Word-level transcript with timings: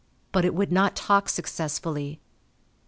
But 0.31 0.45
it 0.45 0.55
would 0.55 0.71
not 0.71 0.95
talk 0.95 1.29
successfully. 1.29 2.19